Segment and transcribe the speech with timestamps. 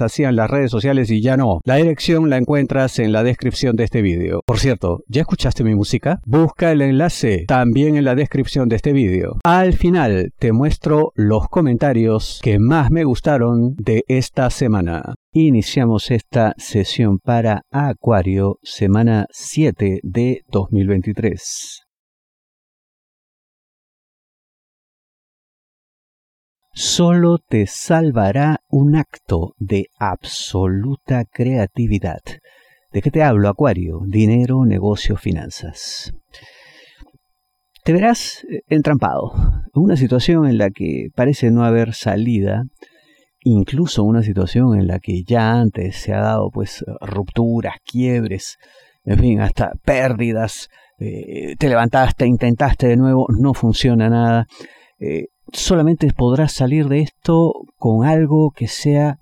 [0.00, 1.60] hacían las redes sociales y ya no.
[1.64, 4.42] La dirección la encuentras en la descripción de este vídeo.
[4.46, 6.20] Por cierto, ¿ya escuchaste mi música?
[6.24, 9.38] Busca el enlace también en la descripción de este vídeo.
[9.44, 15.14] Al final te muestro los comentarios que más me gustaron de esta semana.
[15.32, 21.87] Iniciamos esta sesión para Acuario, semana 7 de 2023.
[26.80, 32.20] Solo te salvará un acto de absoluta creatividad.
[32.92, 34.02] ¿De qué te hablo, Acuario?
[34.06, 36.12] Dinero, negocio, finanzas.
[37.82, 39.32] Te verás eh, entrampado,
[39.74, 42.62] en una situación en la que parece no haber salida,
[43.40, 48.56] incluso una situación en la que ya antes se ha dado pues rupturas, quiebres,
[49.04, 50.68] en fin, hasta pérdidas,
[51.00, 54.46] eh, te levantaste, intentaste de nuevo, no funciona nada.
[55.00, 59.18] Eh, solamente podrás salir de esto con algo que sea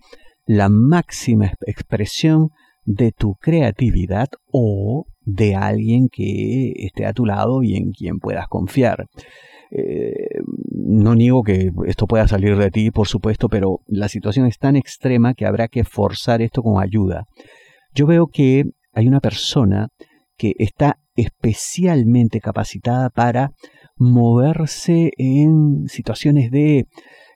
[0.46, 2.50] la máxima expresión
[2.84, 8.47] de tu creatividad o de alguien que esté a tu lado y en quien puedas
[8.48, 9.06] confiar.
[9.72, 14.58] Eh, no niego que esto pueda salir de ti, por supuesto, pero la situación es
[14.58, 17.27] tan extrema que habrá que forzar esto con ayuda.
[17.92, 19.88] Yo veo que hay una persona
[20.36, 23.53] que está especialmente capacitada para
[23.97, 26.86] moverse en situaciones de,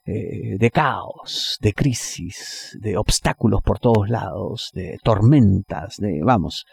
[0.05, 6.67] eh, de caos, de crisis, de obstáculos por todos lados, de tormentas, de, vamos,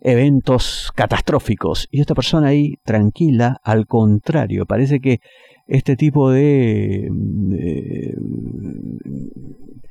[0.00, 1.88] eventos catastróficos.
[1.90, 5.18] Y esta persona ahí, tranquila, al contrario, parece que
[5.66, 8.14] este tipo de, de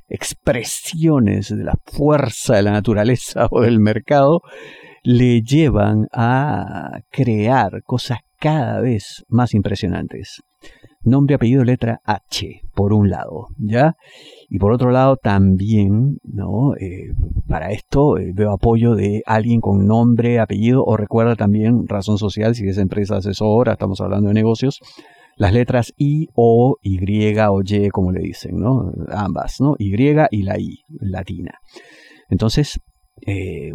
[0.09, 4.41] expresiones de la fuerza de la naturaleza o del mercado
[5.03, 10.41] le llevan a crear cosas cada vez más impresionantes.
[11.01, 13.95] Nombre, apellido, letra H, por un lado, ¿ya?
[14.49, 16.75] Y por otro lado también, ¿no?
[16.75, 17.13] Eh,
[17.47, 22.53] para esto eh, veo apoyo de alguien con nombre, apellido o recuerda también razón social,
[22.53, 24.79] si es empresa asesora, estamos hablando de negocios,
[25.37, 26.99] las letras I, O, Y
[27.47, 28.91] o Y, como le dicen, ¿no?
[29.09, 29.75] Ambas, ¿no?
[29.77, 31.53] Y y la I, latina.
[32.29, 32.81] Entonces,
[33.25, 33.71] eh,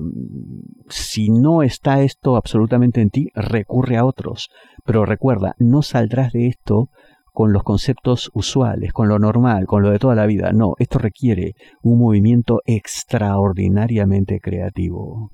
[0.88, 4.50] si no está esto absolutamente en ti, recurre a otros.
[4.84, 6.88] Pero recuerda, no saldrás de esto
[7.32, 10.52] con los conceptos usuales, con lo normal, con lo de toda la vida.
[10.52, 15.30] No, esto requiere un movimiento extraordinariamente creativo.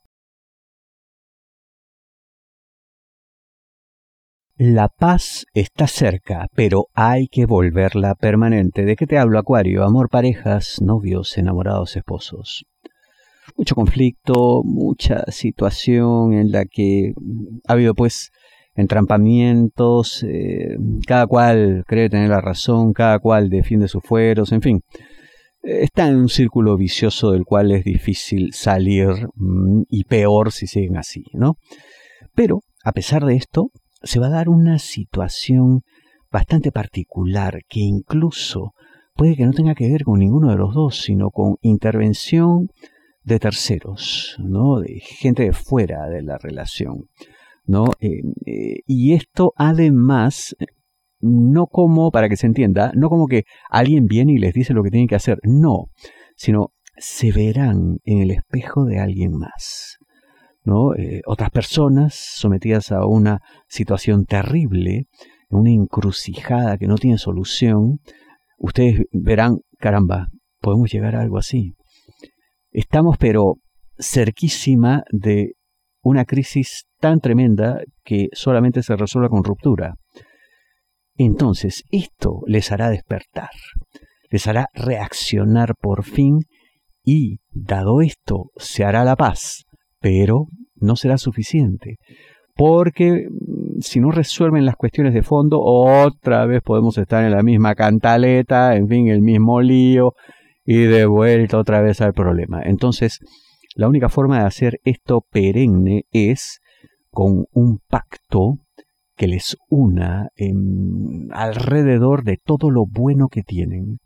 [4.57, 8.85] La paz está cerca, pero hay que volverla permanente.
[8.85, 9.85] ¿De qué te hablo, Acuario?
[9.85, 12.70] Amor, parejas, novios, enamorados, esposos
[13.57, 17.13] mucho conflicto, mucha situación en la que
[17.67, 18.31] ha habido pues
[18.75, 24.81] entrampamientos, eh, cada cual cree tener la razón, cada cual defiende sus fueros, en fin.
[25.63, 30.97] Está en un círculo vicioso del cual es difícil salir mm, y peor si siguen
[30.97, 31.57] así, ¿no?
[32.35, 33.71] Pero, a pesar de esto,
[34.03, 35.83] se va a dar una situación
[36.31, 38.73] bastante particular que incluso
[39.15, 42.69] puede que no tenga que ver con ninguno de los dos, sino con intervención
[43.23, 44.81] de terceros, ¿no?
[44.81, 47.09] de gente de fuera de la relación.
[47.67, 47.87] ¿no?
[48.01, 50.57] Eh, eh, y esto además,
[51.21, 54.83] no como, para que se entienda, no como que alguien viene y les dice lo
[54.83, 55.87] que tienen que hacer, no,
[56.37, 59.99] sino se verán en el espejo de alguien más.
[60.65, 60.95] ¿no?
[60.95, 65.07] Eh, otras personas sometidas a una situación terrible,
[65.49, 68.01] una encrucijada que no tiene solución,
[68.59, 70.29] ustedes verán, caramba,
[70.61, 71.75] podemos llegar a algo así.
[72.71, 73.57] Estamos pero
[73.99, 75.55] cerquísima de
[76.03, 79.95] una crisis tan tremenda que solamente se resuelve con ruptura.
[81.17, 83.51] Entonces, esto les hará despertar,
[84.31, 86.39] les hará reaccionar por fin
[87.05, 89.65] y, dado esto, se hará la paz,
[90.01, 90.47] pero
[90.77, 91.97] no será suficiente,
[92.55, 97.43] porque mm, si no resuelven las cuestiones de fondo, otra vez podemos estar en la
[97.43, 100.15] misma cantaleta, en fin, el mismo lío,
[100.65, 102.63] y de vuelta otra vez al problema.
[102.63, 103.21] Entonces,
[103.75, 106.61] la única forma de hacer esto perenne es
[107.11, 108.59] con un pacto
[109.17, 110.29] que les una
[111.31, 113.99] alrededor de todo lo bueno que tienen,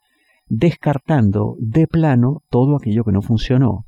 [0.46, 3.84] descartando de plano todo aquello que no funcionó.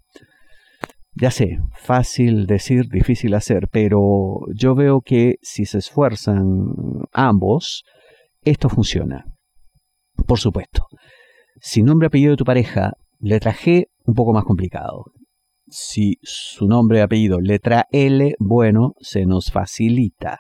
[1.19, 6.67] Ya sé, fácil decir, difícil hacer, pero yo veo que si se esfuerzan
[7.13, 7.85] ambos,
[8.43, 9.25] esto funciona.
[10.27, 10.87] Por supuesto,
[11.61, 15.05] si nombre y apellido de tu pareja, letra G, un poco más complicado.
[15.69, 20.39] Si su nombre y apellido, letra L, bueno, se nos facilita.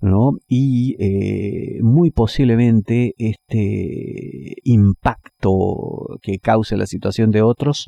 [0.00, 0.32] ¿no?
[0.46, 7.86] Y eh, muy posiblemente este impacto que cause la situación de otros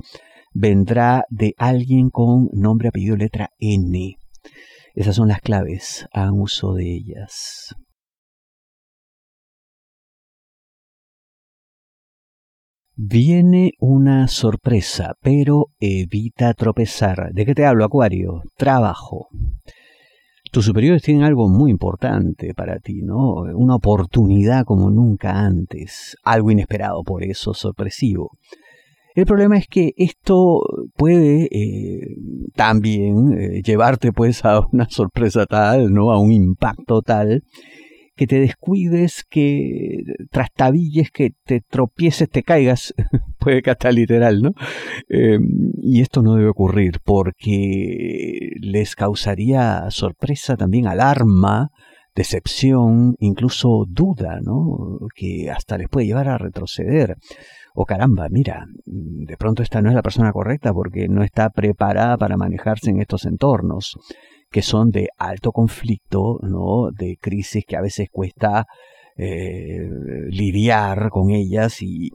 [0.53, 4.17] vendrá de alguien con nombre, apellido, letra N.
[4.95, 7.75] Esas son las claves, a uso de ellas.
[13.01, 17.31] Viene una sorpresa, pero evita tropezar.
[17.33, 18.43] ¿De qué te hablo, Acuario?
[18.57, 19.29] Trabajo.
[20.51, 23.45] Tus superiores tienen algo muy importante para ti, ¿no?
[23.55, 28.33] Una oportunidad como nunca antes, algo inesperado, por eso sorpresivo.
[29.15, 30.63] El problema es que esto
[30.97, 32.17] puede eh,
[32.57, 36.11] también eh, llevarte pues a una sorpresa tal, ¿no?
[36.11, 37.45] A un impacto tal
[38.19, 42.93] que te descuides, que trastabilles, que te tropieces, te caigas,
[43.39, 44.53] puede que hasta literal, ¿no?
[45.09, 51.71] Em, y esto no debe ocurrir porque les causaría sorpresa, también alarma,
[52.19, 54.99] decepción, incluso duda, ¿no?
[55.15, 57.17] Que hasta les puede llevar a retroceder.
[57.75, 62.17] O caramba, mira, de pronto esta no es la persona correcta porque no está preparada
[62.17, 63.97] para manejarse en estos entornos
[64.51, 66.91] que son de alto conflicto, ¿no?
[66.91, 68.67] de crisis que a veces cuesta
[69.17, 69.89] eh,
[70.31, 72.11] lidiar con ellas y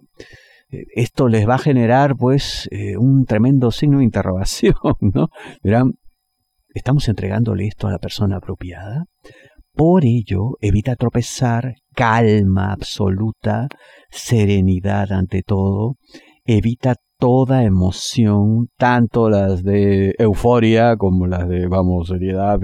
[0.72, 5.30] eh, esto les va a generar pues eh, un tremendo signo de interrogación, ¿no?
[5.64, 5.94] Verán,
[6.74, 9.06] ¿estamos entregándole esto a la persona apropiada?
[9.76, 13.68] Por ello, evita tropezar, calma absoluta,
[14.10, 15.96] serenidad ante todo,
[16.46, 22.60] evita toda emoción, tanto las de euforia como las de, vamos, seriedad,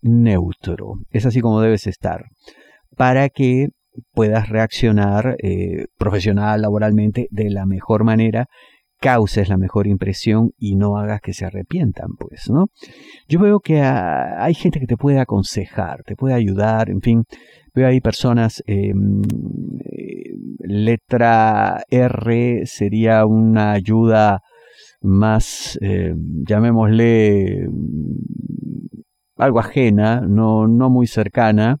[0.00, 0.94] neutro.
[1.10, 2.24] Es así como debes estar,
[2.96, 3.68] para que
[4.12, 8.46] puedas reaccionar eh, profesional, laboralmente, de la mejor manera,
[9.00, 12.66] causes la mejor impresión y no hagas que se arrepientan, pues, ¿no?
[13.28, 17.24] Yo veo que hay gente que te puede aconsejar, te puede ayudar, en fin,
[17.74, 19.22] veo ahí personas em,
[20.60, 24.40] letra R sería una ayuda
[25.00, 26.14] más, eh,
[26.46, 29.00] llamémosle, mm,
[29.36, 31.78] algo ajena, no, no muy cercana.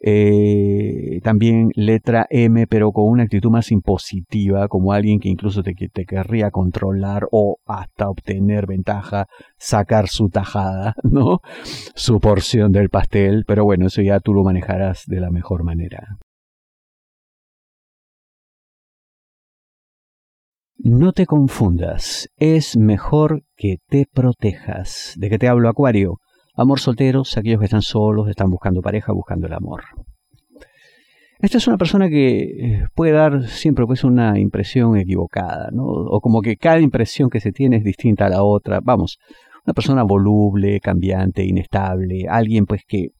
[0.00, 5.74] Eh, también letra M, pero con una actitud más impositiva, como alguien que incluso te,
[5.74, 9.26] te querría controlar o hasta obtener ventaja,
[9.58, 11.40] sacar su tajada, ¿no?
[11.94, 16.18] Su porción del pastel, pero bueno, eso ya tú lo manejarás de la mejor manera.
[20.80, 25.14] No te confundas, es mejor que te protejas.
[25.16, 26.18] ¿De qué te hablo, Acuario?
[26.58, 29.84] Amor solteros, aquellos que están solos, están buscando pareja, buscando el amor.
[31.38, 35.84] Esta es una persona que eh, puede dar siempre pues una impresión equivocada, ¿no?
[35.84, 38.80] O como que cada impresión que se tiene es distinta a la otra.
[38.82, 39.20] Vamos,
[39.64, 43.10] una persona voluble, cambiante, inestable, alguien pues que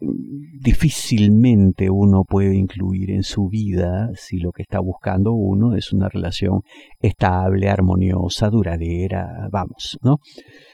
[0.00, 6.08] difícilmente uno puede incluir en su vida si lo que está buscando uno es una
[6.08, 6.60] relación
[7.00, 10.18] estable, armoniosa, duradera, vamos, ¿no?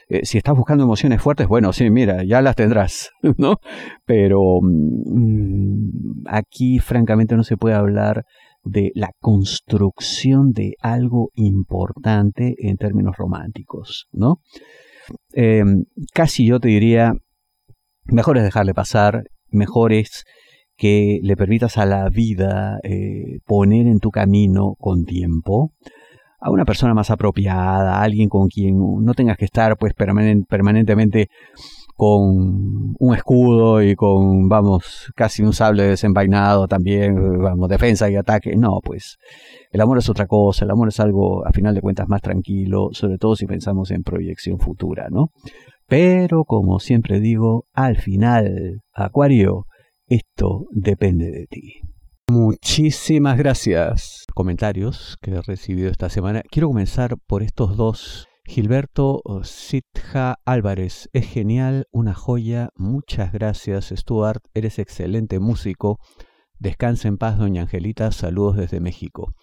[0.07, 3.57] Eh, si estás buscando emociones fuertes, bueno, sí, mira, ya las tendrás, ¿no?
[4.05, 8.23] Pero mm, aquí francamente no se puede hablar
[8.63, 14.39] de la construcción de algo importante en términos románticos, ¿no?
[15.33, 17.13] Em, casi yo te diría,
[18.05, 20.23] mejor es dejarle pasar, mejor es
[20.77, 25.71] que le permitas a la vida eh, poner en tu camino con tiempo
[26.39, 31.29] a una persona más apropiada, a alguien con quien no tengas que estar pues permanentemente
[31.95, 38.55] con un escudo y con, vamos, casi un sable desenvainado también, vamos, defensa y ataque.
[38.57, 39.17] No, pues
[39.71, 42.89] el amor es otra cosa, el amor es algo, a final de cuentas, más tranquilo,
[42.91, 45.29] sobre todo si pensamos en proyección futura, ¿no?
[45.87, 49.65] Pero como siempre digo, al final, Acuario,
[50.07, 51.73] esto depende de ti.
[52.27, 54.25] Muchísimas gracias.
[54.33, 56.41] Comentarios que he recibido esta semana.
[56.49, 58.27] Quiero comenzar por estos dos.
[58.47, 62.69] Gilberto Sitja Álvarez, es genial, una joya.
[62.75, 64.43] Muchas gracias, Stuart.
[64.53, 65.99] Eres excelente músico.
[66.59, 68.11] Descansa en paz, doña Angelita.
[68.11, 69.33] Saludos desde México.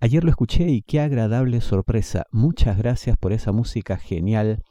[0.00, 2.24] Ayer lo escuché y qué agradable sorpresa.
[2.30, 4.62] Muchas gracias por esa música genial.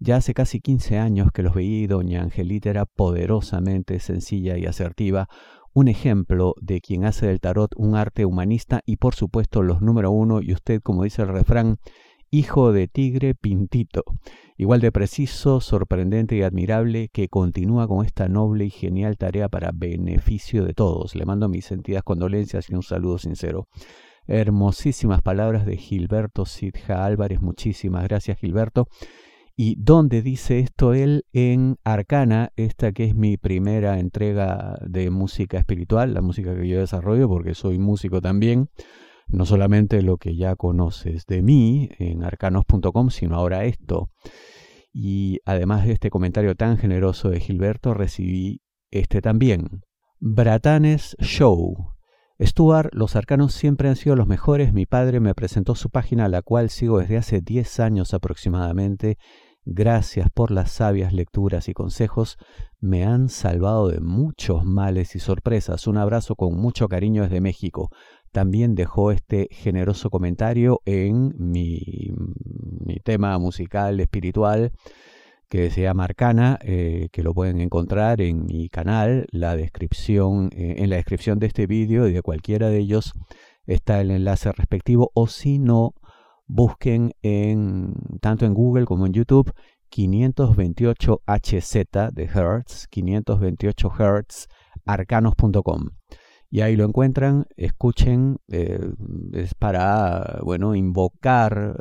[0.00, 5.28] Ya hace casi 15 años que los veí, doña Angelita era poderosamente sencilla y asertiva,
[5.74, 10.10] un ejemplo de quien hace del tarot un arte humanista y por supuesto los número
[10.10, 11.78] uno y usted, como dice el refrán,
[12.30, 14.04] hijo de tigre pintito,
[14.56, 19.72] igual de preciso, sorprendente y admirable, que continúa con esta noble y genial tarea para
[19.72, 21.14] beneficio de todos.
[21.14, 23.68] Le mando mis sentidas condolencias y un saludo sincero.
[24.26, 28.88] Hermosísimas palabras de Gilberto Sidja Álvarez, muchísimas gracias Gilberto.
[29.60, 31.24] ¿Y dónde dice esto él?
[31.32, 36.78] En Arcana, esta que es mi primera entrega de música espiritual, la música que yo
[36.78, 38.68] desarrollo, porque soy músico también.
[39.26, 44.12] No solamente lo que ya conoces de mí en arcanos.com, sino ahora esto.
[44.92, 48.62] Y además de este comentario tan generoso de Gilberto, recibí
[48.92, 49.80] este también.
[50.20, 51.96] Bratanes Show.
[52.40, 54.72] Stuart, los arcanos siempre han sido los mejores.
[54.72, 59.18] Mi padre me presentó su página, la cual sigo desde hace 10 años aproximadamente,
[59.70, 62.38] Gracias por las sabias lecturas y consejos.
[62.80, 65.86] Me han salvado de muchos males y sorpresas.
[65.86, 67.90] Un abrazo con mucho cariño desde México.
[68.32, 72.14] También dejó este generoso comentario en mi,
[73.04, 74.72] tema musical espiritual
[75.50, 79.26] que se llama Arcana, eh, que lo pueden encontrar en mi canal.
[79.32, 83.12] La descripción, eh, en la descripción de este vídeo y de cualquiera de ellos
[83.66, 85.10] está el enlace respectivo.
[85.12, 85.92] O si no,
[86.48, 89.52] busquen en, tanto en Google como en YouTube
[89.90, 91.74] 528 HZ
[92.12, 94.48] de Hertz, 528 Hertz,
[94.84, 95.90] arcanos.com.
[96.50, 98.80] Y ahí lo encuentran, escuchen, eh,
[99.34, 101.76] es para, bueno, invocar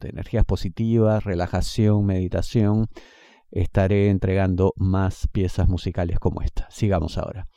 [0.00, 2.86] eh, energías positivas, relajación, meditación.
[3.50, 6.68] Estaré entregando más piezas musicales como esta.
[6.70, 7.48] Sigamos ahora.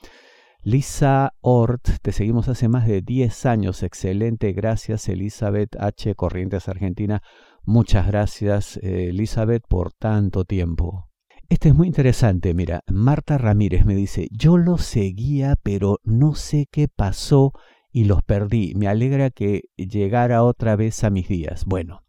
[0.67, 3.83] Lisa Ort, te seguimos hace más de 10 años.
[3.83, 6.15] Excelente, gracias Elizabeth H.
[6.15, 7.21] Corrientes Argentina.
[7.65, 11.07] Muchas gracias eh, Elizabeth por tanto tiempo.
[11.49, 16.67] Este es muy interesante, mira, Marta Ramírez me dice, yo los seguía pero no sé
[16.71, 17.53] qué pasó
[17.91, 18.73] y los perdí.
[18.75, 21.65] Me alegra que llegara otra vez a mis días.
[21.65, 22.01] Bueno,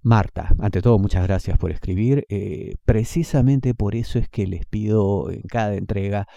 [0.00, 2.24] Marta, ante todo muchas gracias por escribir.
[2.28, 6.28] Eh, precisamente por eso es que les pido en cada entrega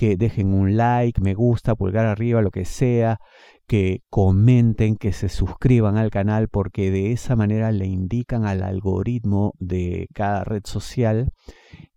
[0.00, 3.18] que dejen un like, me gusta, pulgar arriba, lo que sea,
[3.66, 9.52] que comenten, que se suscriban al canal, porque de esa manera le indican al algoritmo
[9.58, 11.28] de cada red social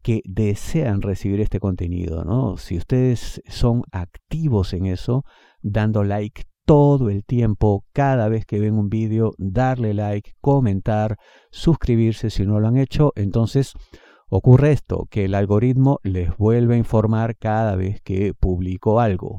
[0.02, 2.58] que desean recibir este contenido, ¿no?
[2.58, 5.24] Si ustedes son activos en eso,
[5.62, 11.16] dando like todo el tiempo, cada vez que ven un vídeo, darle like, comentar,
[11.52, 13.72] suscribirse si no lo han hecho, entonces
[14.36, 19.38] Ocurre esto, que el algoritmo les vuelve a informar cada vez que publico algo.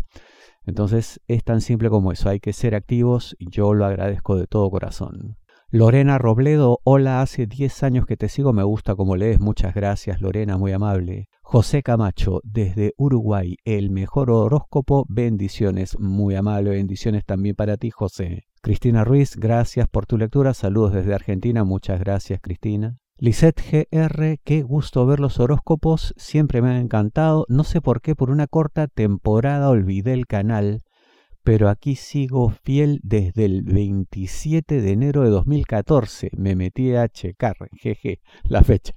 [0.67, 4.71] Entonces es tan simple como eso, hay que ser activos yo lo agradezco de todo
[4.71, 5.37] corazón.
[5.69, 10.21] Lorena Robledo, hola, hace 10 años que te sigo, me gusta como lees, muchas gracias
[10.21, 11.27] Lorena, muy amable.
[11.43, 18.45] José Camacho, desde Uruguay, el mejor horóscopo, bendiciones, muy amable, bendiciones también para ti José.
[18.63, 23.01] Cristina Ruiz, gracias por tu lectura, saludos desde Argentina, muchas gracias Cristina.
[23.16, 27.47] Lisette GR, qué gusto ver los horóscopos, siempre me han encantado.
[27.49, 30.83] No sé por qué, por una corta temporada olvidé el canal,
[31.44, 36.30] pero aquí sigo fiel desde el 27 de enero de 2014.
[36.37, 38.94] Me metí a checar, jeje, la fecha.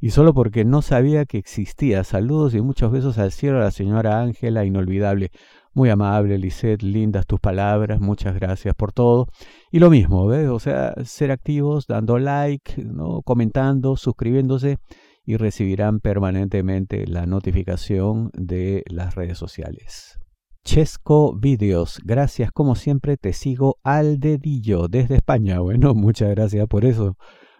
[0.00, 2.04] Y solo porque no sabía que existía.
[2.04, 5.32] Saludos y muchos besos al cielo a la señora Ángela, inolvidable.
[5.76, 9.26] Muy amable, Lisette, lindas tus palabras, muchas gracias por todo.
[9.70, 10.48] Y lo mismo, ¿ves?
[10.48, 13.20] O sea, ser activos, dando like, ¿no?
[13.20, 14.78] comentando, suscribiéndose
[15.26, 20.18] y recibirán permanentemente la notificación de las redes sociales.
[20.64, 25.60] Chesco Videos, gracias como siempre, te sigo al dedillo desde España.
[25.60, 27.18] Bueno, muchas gracias por eso.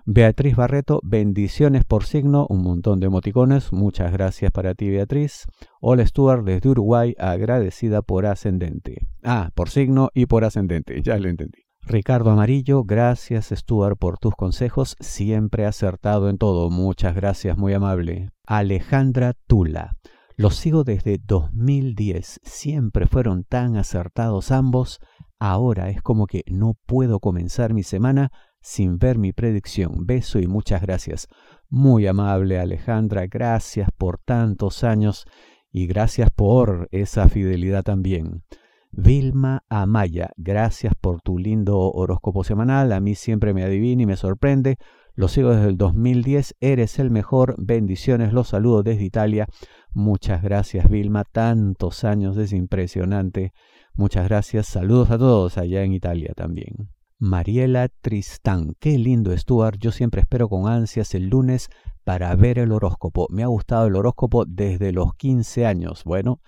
[0.09, 5.47] Beatriz Barreto, bendiciones por signo, un montón de emoticones, muchas gracias para ti Beatriz.
[5.81, 9.09] Hola Stuart desde Uruguay, agradecida por ascendente.
[9.25, 11.65] Ah, por signo y por ascendente, ya lo entendí.
[11.83, 18.31] Ricardo Amarillo, gracias Stuart por tus consejos, siempre acertado en todo, muchas gracias, muy amable.
[18.47, 19.97] Alejandra Tula,
[20.37, 25.01] los sigo desde 2010, siempre fueron tan acertados ambos,
[25.41, 28.31] ahora es como que no puedo comenzar mi semana
[28.67, 30.07] sin ver mi predicción.
[30.07, 31.29] Beso y muchas gracias.
[31.69, 35.25] Muy amable Alejandra, gracias por tantos años
[35.71, 38.43] y gracias por esa fidelidad también.
[38.91, 42.91] Vilma Amaya, gracias por tu lindo horóscopo semanal.
[42.91, 44.79] A mí siempre me adivina y me sorprende.
[45.15, 46.57] Lo sigo desde el 2010.
[46.59, 47.55] Eres el mejor.
[47.59, 48.33] Bendiciones.
[48.33, 49.47] Los saludo desde Italia.
[49.93, 51.23] Muchas gracias, Vilma.
[51.23, 52.37] Tantos años.
[52.37, 53.53] Es impresionante.
[53.95, 54.67] Muchas gracias.
[54.67, 56.96] Saludos a todos allá en Italia también.
[57.19, 58.75] Mariela Tristán.
[58.79, 59.79] Qué lindo, Stuart.
[59.79, 61.69] Yo siempre espero con ansias el lunes
[62.05, 63.27] para ver el horóscopo.
[63.31, 66.05] Me ha gustado el horóscopo desde los 15 años.
[66.05, 66.41] Bueno,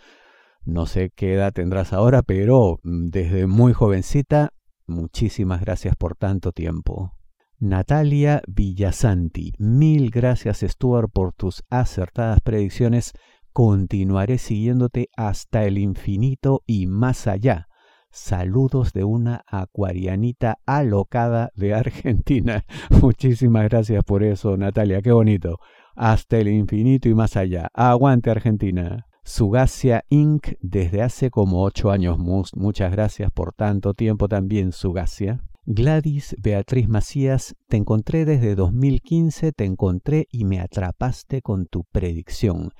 [0.65, 4.51] No sé qué edad tendrás ahora, pero mm, desde muy jovencita,
[4.87, 7.15] muchísimas gracias por tanto tiempo.
[7.59, 13.13] Natalia Villasanti, mil gracias Stuart por tus acertadas predicciones.
[13.55, 17.69] Continuaré siguiéndote hasta el infinito y más allá.
[18.11, 22.65] Saludos de una acuarianita alocada de Argentina.
[23.03, 25.59] Muchísimas gracias por eso, Natalia, qué bonito.
[25.95, 27.69] Hasta el infinito y más allá.
[27.75, 29.07] Aguante Argentina.
[29.25, 30.55] Sugacia Inc.
[30.61, 32.19] desde hace como ocho años.
[32.19, 35.43] Muchas gracias por tanto tiempo también, Sugacia.
[35.67, 42.71] Gladys Beatriz Macías, te encontré desde 2015, te encontré y me atrapaste con tu predicción.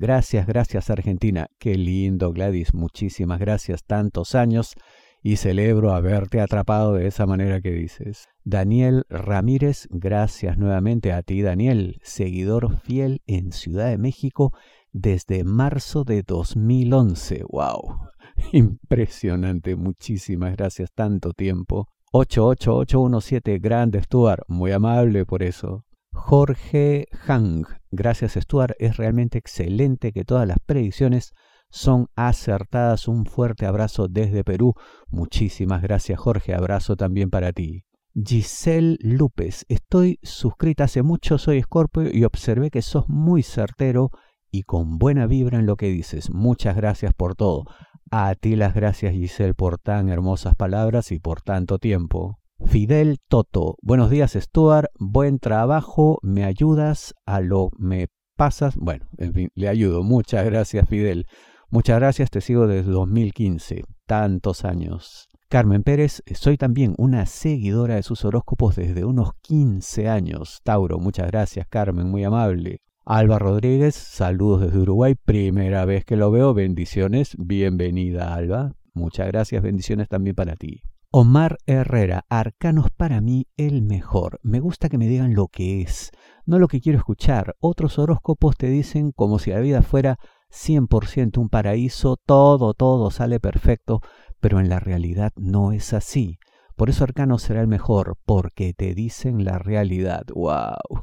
[0.00, 1.48] Gracias, gracias Argentina.
[1.58, 3.82] Qué lindo Gladys, muchísimas gracias.
[3.82, 4.76] Tantos años
[5.24, 8.28] y celebro haberte atrapado de esa manera que dices.
[8.44, 14.52] Daniel Ramírez, gracias nuevamente a ti Daniel, seguidor fiel en Ciudad de México
[14.92, 17.42] desde marzo de 2011.
[17.50, 17.98] ¡Wow!
[18.52, 21.88] Impresionante, muchísimas gracias, tanto tiempo.
[22.12, 25.87] 88817, grande Stuart, muy amable por eso.
[26.18, 27.64] Jorge Hang.
[27.90, 31.32] Gracias Stuart, es realmente excelente que todas las predicciones
[31.70, 33.08] son acertadas.
[33.08, 34.74] Un fuerte abrazo desde Perú.
[35.08, 37.84] Muchísimas gracias Jorge, abrazo también para ti.
[38.14, 44.10] Giselle López, estoy suscrita hace mucho, soy Scorpio y observé que sos muy certero
[44.50, 46.30] y con buena vibra en lo que dices.
[46.30, 47.64] Muchas gracias por todo.
[48.10, 52.38] A ti las gracias Giselle por tan hermosas palabras y por tanto tiempo.
[52.66, 53.76] Fidel Toto.
[53.82, 54.88] Buenos días, Stuart.
[54.98, 56.18] Buen trabajo.
[56.22, 58.76] Me ayudas a lo me pasas.
[58.76, 60.02] Bueno, en fin, le ayudo.
[60.02, 61.26] Muchas gracias, Fidel.
[61.70, 63.84] Muchas gracias, te sigo desde 2015.
[64.06, 65.28] Tantos años.
[65.48, 70.60] Carmen Pérez, soy también una seguidora de sus horóscopos desde unos 15 años.
[70.62, 72.80] Tauro, muchas gracias, Carmen, muy amable.
[73.04, 75.14] Alba Rodríguez, saludos desde Uruguay.
[75.14, 76.52] Primera vez que lo veo.
[76.52, 77.34] Bendiciones.
[77.38, 78.72] Bienvenida, Alba.
[78.92, 79.62] Muchas gracias.
[79.62, 80.82] Bendiciones también para ti.
[81.10, 84.40] Omar Herrera, Arcanos para mí el mejor.
[84.42, 86.10] Me gusta que me digan lo que es,
[86.44, 87.56] no lo que quiero escuchar.
[87.60, 90.18] Otros horóscopos te dicen como si la vida fuera
[90.50, 94.02] 100% un paraíso, todo, todo sale perfecto,
[94.38, 96.38] pero en la realidad no es así.
[96.78, 100.22] Por eso Arcano será el mejor, porque te dicen la realidad.
[100.32, 101.02] ¡Wow!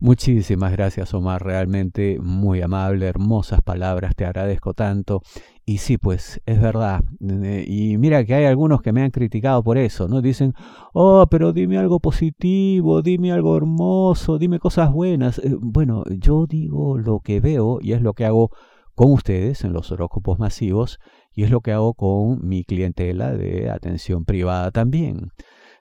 [0.00, 1.42] Muchísimas gracias, Omar.
[1.42, 4.14] Realmente muy amable, hermosas palabras.
[4.14, 5.22] Te agradezco tanto.
[5.64, 7.00] Y sí, pues es verdad.
[7.20, 10.20] Y mira que hay algunos que me han criticado por eso, ¿no?
[10.20, 10.52] Dicen,
[10.92, 15.38] oh, pero dime algo positivo, dime algo hermoso, dime cosas buenas.
[15.38, 18.50] Eh, bueno, yo digo lo que veo y es lo que hago
[18.98, 20.98] con ustedes en los horóscopos masivos
[21.32, 25.30] y es lo que hago con mi clientela de atención privada también.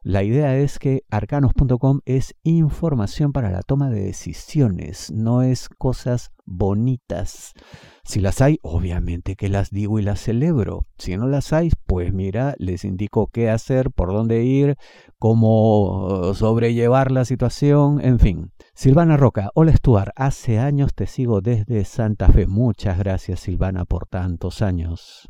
[0.04, 6.32] La idea es que arcanos.com es información para la toma de decisiones, no es cosas
[6.46, 7.54] bonitas.
[8.04, 10.86] Si las hay, obviamente que las digo y las celebro.
[10.98, 14.78] Si no las hay, pues mira, les indico qué hacer, por dónde ir,
[15.20, 18.52] cómo sobrellevar la situación, en fin.
[18.74, 22.48] Silvana Roca, hola Stuart, hace años te sigo desde Santa Fe.
[22.48, 25.30] Muchas gracias Silvana por tantos años.